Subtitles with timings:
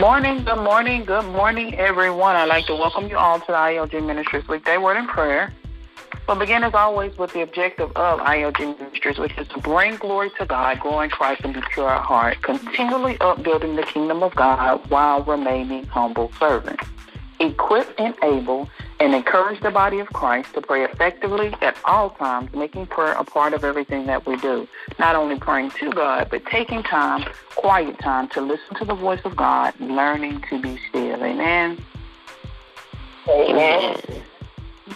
[0.00, 2.34] Morning, good morning, good morning, everyone.
[2.34, 5.52] I'd like to welcome you all to the ILG Ministries Weekday Word and Prayer.
[6.26, 10.30] We'll begin, as always, with the objective of ILG Ministries, which is to bring glory
[10.38, 15.22] to God, growing Christ and be pure heart, continually upbuilding the kingdom of God while
[15.22, 16.82] remaining humble servants
[17.38, 18.70] equipped and enable,
[19.00, 23.24] and encourage the body of Christ to pray effectively at all times, making prayer a
[23.24, 24.68] part of everything that we do.
[24.98, 27.24] Not only praying to God, but taking time,
[27.56, 31.24] quiet time, to listen to the voice of God, learning to be still.
[31.24, 31.82] Amen.
[33.28, 34.00] Amen.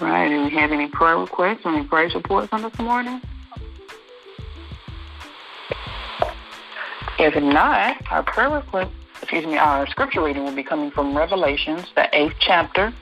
[0.00, 0.28] Right.
[0.28, 3.22] Do we have any prayer requests, any praise reports on this morning?
[7.18, 8.92] If not, our prayer request
[9.22, 12.92] excuse me, our scripture reading will be coming from Revelations, the eighth chapter.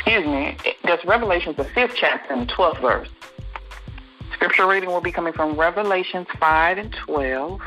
[0.00, 3.08] Excuse me, that's Revelations, the fifth chapter and the twelfth verse.
[4.32, 7.60] Scripture reading will be coming from Revelations 5 and 12.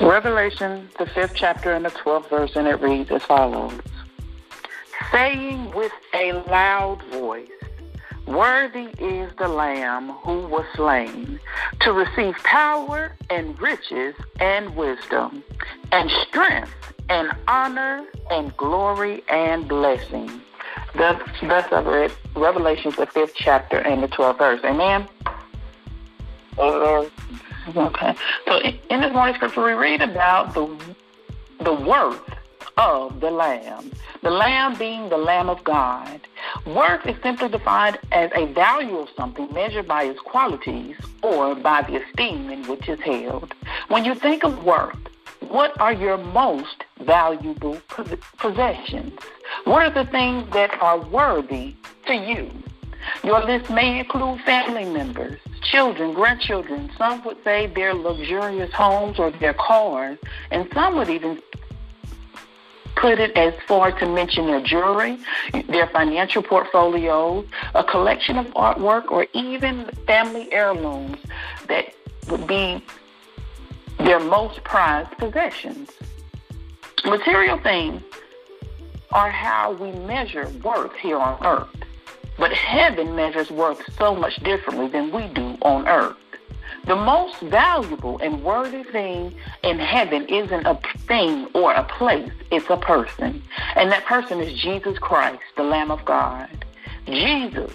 [0.00, 3.72] Revelation, the fifth chapter and the twelfth verse, and it reads as follows
[5.12, 7.48] Saying with a loud voice,
[8.26, 11.38] Worthy is the Lamb who was slain
[11.82, 15.44] to receive power and riches and wisdom
[15.92, 16.74] and strength
[17.08, 20.40] and honor and glory and blessing.
[20.94, 24.60] Thus, thus I've read Revelations, the fifth chapter and the 12th verse.
[24.64, 25.08] Amen?
[26.58, 27.10] Amen.
[27.76, 28.14] Okay.
[28.46, 30.66] So in this morning's scripture, we read about the,
[31.60, 32.22] the worth
[32.76, 33.90] of the Lamb.
[34.22, 36.20] The Lamb being the Lamb of God.
[36.66, 41.82] Worth is simply defined as a value of something measured by its qualities or by
[41.82, 43.54] the esteem in which it's held.
[43.88, 44.98] When you think of worth,
[45.50, 47.80] what are your most valuable
[48.38, 49.12] possessions?
[49.64, 52.50] What are the things that are worthy to you?
[53.22, 56.90] Your list may include family members, children, grandchildren.
[56.98, 60.18] Some would say their luxurious homes or their cars,
[60.50, 61.40] and some would even
[62.96, 65.18] put it as far to mention their jewelry,
[65.68, 71.18] their financial portfolios, a collection of artwork, or even family heirlooms
[71.68, 71.94] that
[72.28, 72.82] would be
[74.06, 75.90] their most prized possessions.
[77.04, 78.00] Material things
[79.10, 81.74] are how we measure worth here on earth,
[82.38, 86.16] but heaven measures worth so much differently than we do on earth.
[86.86, 89.34] The most valuable and worthy thing
[89.64, 90.78] in heaven isn't a
[91.08, 93.42] thing or a place, it's a person.
[93.74, 96.64] And that person is Jesus Christ, the Lamb of God.
[97.06, 97.72] Jesus,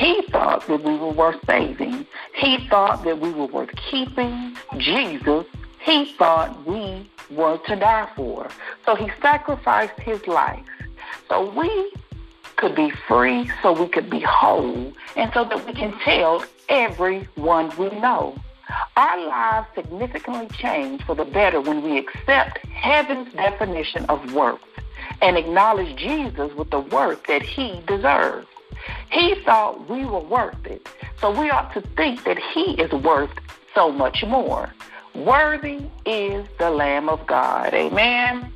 [0.00, 2.06] he thought that we were worth saving.
[2.34, 4.56] He thought that we were worth keeping.
[4.78, 5.44] Jesus,
[5.78, 8.48] he thought we were to die for.
[8.86, 10.64] So he sacrificed his life.
[11.28, 11.92] So we
[12.56, 17.70] could be free, so we could be whole, and so that we can tell everyone
[17.76, 18.38] we know.
[18.96, 24.60] Our lives significantly change for the better when we accept heaven's definition of worth
[25.20, 28.46] and acknowledge Jesus with the worth that he deserves.
[29.10, 30.88] He thought we were worth it,
[31.20, 33.30] so we ought to think that he is worth
[33.74, 34.72] so much more.
[35.14, 37.74] Worthy is the Lamb of God.
[37.74, 38.52] Amen.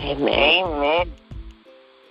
[0.00, 0.64] Amen.
[0.64, 1.12] Amen.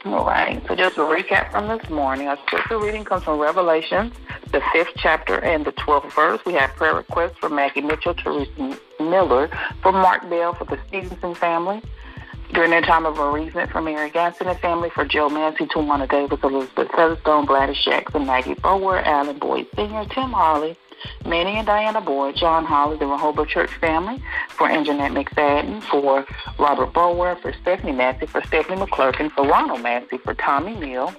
[0.05, 0.61] All right.
[0.67, 2.27] So just a recap from this morning.
[2.27, 4.11] Our scripture reading comes from Revelation,
[4.51, 6.39] the fifth chapter and the twelfth verse.
[6.45, 9.49] We have prayer requests for Maggie Mitchell, Teresa Miller,
[9.81, 11.81] for Mark Bell, for the Stevenson family.
[12.53, 16.39] During their time of bereavement for Mary Gaston and family, for Joe Mancy, Tawana Davis,
[16.43, 20.77] Elizabeth Featherstone, Gladys Jackson, Maggie Bower, Alan Boyd Sr., Tim Harley,
[21.25, 26.25] Manny and Diana Boyd, John Holly, the Rehoboth Church family, for Anjanette McFadden, for
[26.57, 31.13] Robert Bower, for Stephanie Massey, for Stephanie McClurkin, for Ronald Massey, for Tommy Neal.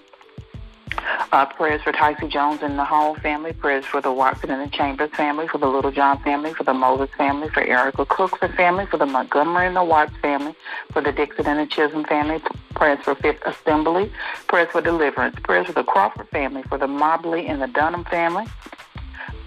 [1.32, 3.52] Uh, prayers for Tyson Jones and the Hall family.
[3.52, 6.74] Prayers for the Watson and the Chambers family, for the Little John family, for the
[6.74, 10.54] Moses family, for Erica Cooks family, for the Montgomery and the Watts family,
[10.92, 12.40] for the Dixon and the Chisholm family.
[12.74, 14.12] Prayers for Fifth Assembly.
[14.48, 15.36] Prayers for Deliverance.
[15.42, 18.46] Prayers for the Crawford family, for the Mobley and the Dunham family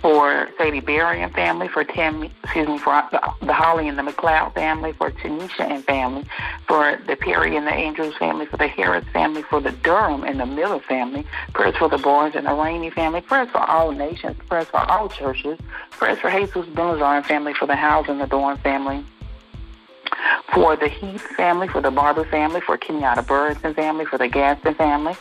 [0.01, 4.53] for Sadie Berry and family, for Tim, excuse me, for the, Holly and the McLeod
[4.53, 6.25] family, for Tanisha and family,
[6.67, 10.39] for the Perry and the Andrews family, for the Harris family, for the Durham and
[10.39, 14.37] the Miller family, prayers for the Barnes and the Rainey family, prayers for all nations,
[14.47, 15.59] prayers for all churches,
[15.91, 19.03] prayers for Jesus Benazar and family, for the Howes and the Dorn family,
[20.53, 24.75] for the Heath family, for the Barber family, for Kenyatta Burton family, for the Gaston
[24.75, 25.15] family.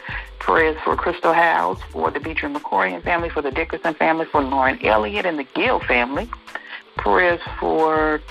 [0.49, 4.83] Prayers for Crystal House, for the Beecher McCorian family, for the Dickerson family, for Lauren
[4.83, 6.27] Elliott and the Gill family.
[6.97, 8.23] Prayers for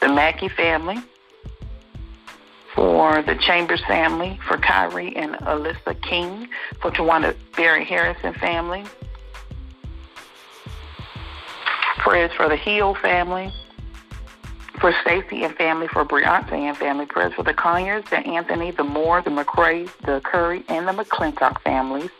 [0.00, 0.98] the Mackey family,
[2.72, 6.48] for the Chambers family, for Kyrie and Alyssa King,
[6.80, 8.84] for Tawana Barry Harrison family,
[11.98, 13.52] Prayers for the Hill family,
[14.82, 17.06] for Stacy and family, for Brianna and family.
[17.06, 21.62] Prayers for the Conyers, the Anthony, the Moore, the McCrae, the Curry, and the McClintock
[21.62, 22.10] families.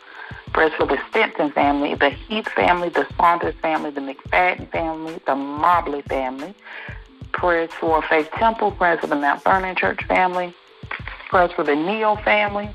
[0.53, 5.35] Prayers for the Stinson family, the Heath family, the Saunders family, the McFadden family, the
[5.35, 6.55] Mobley family.
[7.33, 8.71] Prayers for Faith Temple.
[8.71, 10.53] Prayers for the Mount Vernon Church family.
[11.27, 12.69] Prayers for the Neal family.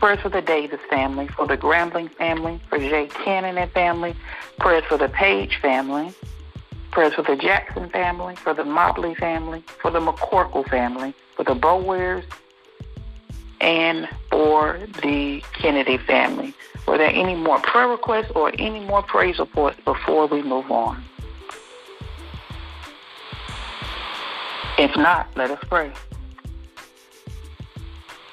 [0.00, 4.16] Prayers for the Davis family, for the Grambling family, for Jay Cannon and family.
[4.58, 6.12] Prayers for the Page family.
[6.92, 11.54] Prayers for the Jackson family, for the Mobley family, for the McCorkle family, for the
[11.54, 12.24] Bowares,
[13.62, 16.52] and for the Kennedy family.
[16.86, 21.02] Were there any more prayer requests or any more praise reports before we move on?
[24.78, 25.92] If not, let us pray.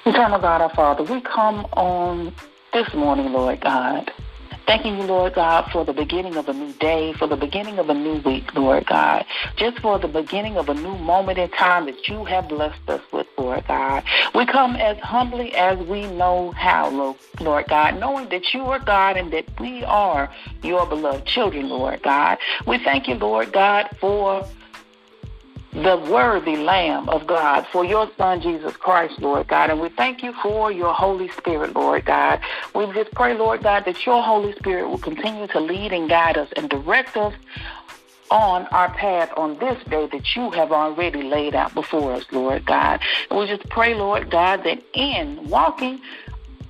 [0.04, 2.34] Eternal God, our Father, we come on
[2.74, 4.12] this morning, Lord God,
[4.70, 7.90] Thanking you, Lord God, for the beginning of a new day, for the beginning of
[7.90, 9.24] a new week, Lord God.
[9.56, 13.02] Just for the beginning of a new moment in time that you have blessed us
[13.12, 14.04] with, Lord God.
[14.32, 16.88] We come as humbly as we know how,
[17.40, 20.32] Lord God, knowing that you are God and that we are
[20.62, 22.38] your beloved children, Lord God.
[22.64, 24.48] We thank you, Lord God, for
[25.72, 29.70] the worthy Lamb of God, for your Son, Jesus Christ, Lord God.
[29.70, 32.40] And we thank you for your Holy Spirit, Lord God.
[32.74, 36.36] We just pray, Lord God, that your Holy Spirit will continue to lead and guide
[36.36, 37.34] us and direct us
[38.30, 42.64] on our path on this day that you have already laid out before us, Lord
[42.64, 43.00] God.
[43.28, 46.00] And we just pray, Lord God, that in walking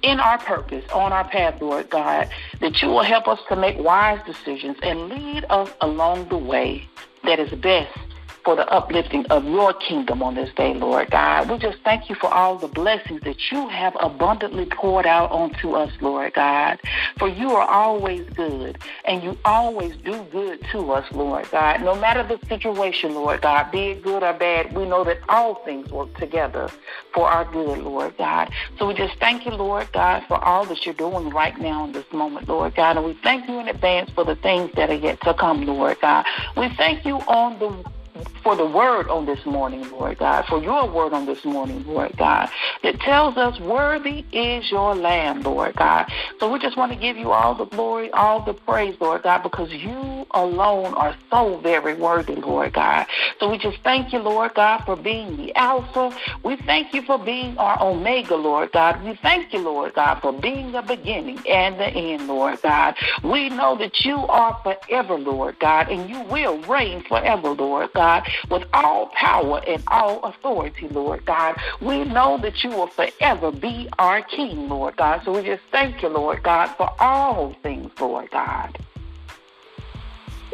[0.03, 2.31] in our purpose, on our path, Lord God,
[2.61, 6.89] that you will help us to make wise decisions and lead us along the way
[7.25, 7.99] that is best
[8.45, 11.51] for the uplifting of your kingdom on this day, Lord God.
[11.51, 15.73] We just thank you for all the blessings that you have abundantly poured out onto
[15.73, 16.79] us, Lord God.
[17.19, 21.83] For you are always good, and you always do good to us, Lord God.
[21.83, 25.57] No matter the situation, Lord God, be it good or bad, we know that all
[25.65, 26.71] things work together
[27.13, 28.51] for our good, Lord God.
[28.79, 31.93] So we just thank you, Lord God, for all that you're doing right now in
[31.93, 32.97] this moment, Lord God.
[32.97, 36.01] And we thank you in advance for the things that are yet to come, Lord
[36.01, 36.25] God.
[36.57, 38.00] We thank you on the
[38.43, 42.17] for the word on this morning, Lord God, for your word on this morning, Lord
[42.17, 42.49] God,
[42.83, 46.11] that tells us worthy is your lamb, Lord God.
[46.39, 49.43] So we just want to give you all the glory, all the praise, Lord God,
[49.43, 53.07] because you alone are so very worthy, Lord God.
[53.39, 56.17] So we just thank you, Lord God, for being the Alpha.
[56.43, 59.03] We thank you for being our Omega, Lord God.
[59.05, 62.97] We thank you, Lord God, for being the beginning and the end, Lord God.
[63.23, 68.10] We know that you are forever, Lord God, and you will reign forever, Lord God.
[68.11, 71.57] God, with all power and all authority, Lord God.
[71.81, 75.23] We know that you will forever be our King, Lord God.
[75.25, 78.79] So we just thank you, Lord God, for all things, Lord God.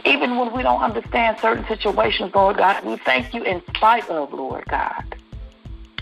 [0.04, 4.32] Even when we don't understand certain situations, Lord God, we thank you in spite of,
[4.32, 5.16] Lord God.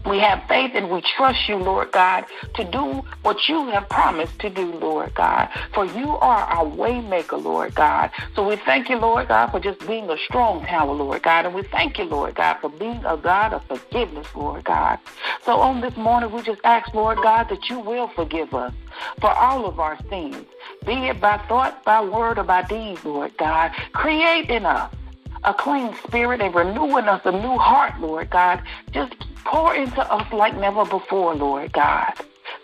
[0.07, 4.39] We have faith and we trust you, Lord God, to do what you have promised
[4.41, 5.49] to do, Lord God.
[5.73, 8.11] For you are our waymaker, Lord God.
[8.37, 11.47] So we thank you, Lord God, for just being a strong tower, Lord God.
[11.47, 14.99] And we thank you, Lord God, for being a God of forgiveness, Lord God.
[15.47, 18.75] So on this morning, we just ask, Lord God, that you will forgive us
[19.21, 20.45] for all of our sins,
[20.85, 23.73] be it by thought, by word, or by deed, Lord God.
[23.93, 24.93] Create in us
[25.45, 28.63] a clean spirit and renewing us a new heart, Lord God.
[28.93, 32.15] Just pour into us like never before, Lord God.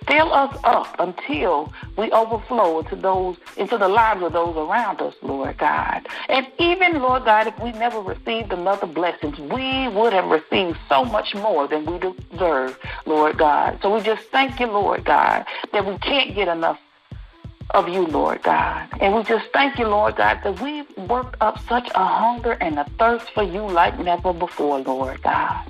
[0.06, 5.14] Fill us up until we overflow into those into the lives of those around us,
[5.22, 6.08] Lord God.
[6.28, 11.04] And even, Lord God, if we never received another blessing, we would have received so
[11.04, 13.78] much more than we deserve, Lord God.
[13.82, 16.80] So we just thank you, Lord God, that we can't get enough
[17.74, 18.88] of you, Lord God.
[19.00, 22.78] And we just thank you, Lord God, that we've worked up such a hunger and
[22.78, 25.66] a thirst for you like never before, Lord God.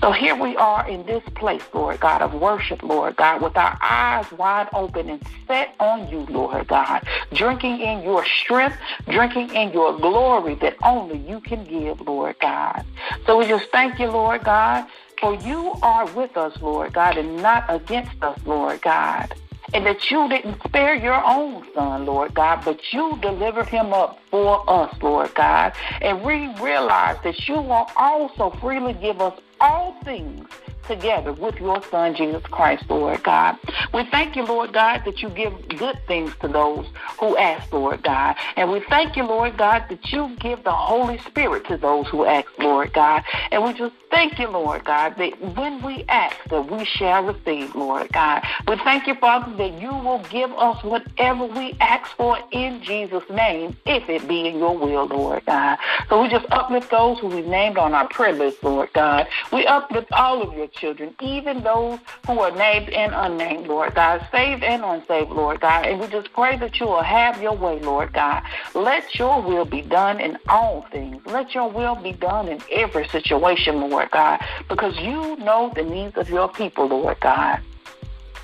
[0.00, 3.78] So here we are in this place, Lord God, of worship, Lord God, with our
[3.80, 8.76] eyes wide open and set on you, Lord God, drinking in your strength,
[9.08, 12.84] drinking in your glory that only you can give, Lord God.
[13.24, 14.86] So we just thank you, Lord God,
[15.18, 19.32] for you are with us, Lord God, and not against us, Lord God
[19.74, 24.20] and that you didn't spare your own son, Lord God, but you delivered him up
[24.30, 25.72] for us, Lord God.
[26.00, 30.48] And we realize that you will also freely give us all things
[30.86, 33.58] together with your Son, Jesus Christ, Lord God.
[33.92, 36.86] We thank you, Lord God, that you give good things to those
[37.18, 38.36] who ask, Lord God.
[38.56, 42.24] And we thank you, Lord God, that you give the Holy Spirit to those who
[42.24, 43.22] ask, Lord God.
[43.50, 47.74] And we just thank you, Lord God, that when we ask, that we shall receive,
[47.74, 48.42] Lord God.
[48.68, 53.28] We thank you, Father, that you will give us whatever we ask for in Jesus'
[53.30, 55.78] name, if it be in your will, Lord God.
[56.08, 59.26] So we just uplift those who we named on our prayer list, Lord God.
[59.52, 64.24] We uplift all of your children, even those who are named and unnamed, Lord God,
[64.30, 65.86] saved and unsaved, Lord God.
[65.86, 68.42] And we just pray that you will have your way, Lord God.
[68.74, 71.24] Let your will be done in all things.
[71.26, 76.16] Let your will be done in every situation, Lord God, because you know the needs
[76.16, 77.60] of your people, Lord God.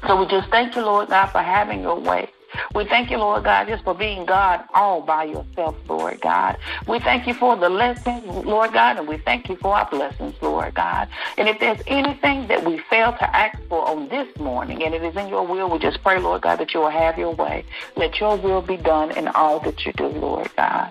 [0.07, 2.31] So we just thank you, Lord God, for having your way.
[2.75, 6.57] We thank you, Lord God, just for being God all by yourself, Lord God.
[6.87, 10.35] We thank you for the lessons, Lord God, and we thank you for our blessings,
[10.41, 11.09] Lord God.
[11.37, 15.03] And if there's anything that we fail to ask for on this morning, and it
[15.03, 17.65] is in your will, we just pray, Lord God, that you will have your way.
[17.97, 20.91] Let your will be done in all that you do, Lord God.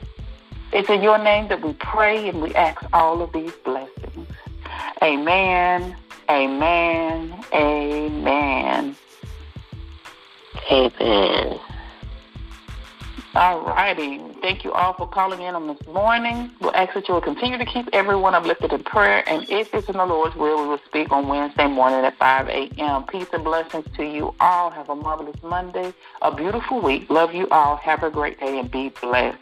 [0.72, 4.28] It's in your name that we pray and we ask all of these blessings.
[5.02, 5.96] Amen.
[6.30, 7.44] Amen.
[7.54, 8.96] Amen.
[10.72, 11.60] Amen.
[13.36, 14.20] All righty.
[14.42, 16.52] Thank you all for calling in on this morning.
[16.60, 19.24] We'll ask that you will continue to keep everyone uplifted in prayer.
[19.30, 22.50] And if it's in the Lord's will, we will speak on Wednesday morning at 5
[22.50, 23.04] a.m.
[23.04, 24.72] Peace and blessings to you all.
[24.72, 27.10] Have a marvelous Monday, a beautiful week.
[27.10, 27.76] Love you all.
[27.76, 29.38] Have a great day and be blessed.